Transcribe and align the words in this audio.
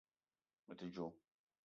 Me 0.67 0.73
te 0.79 0.85
djo 0.95 1.07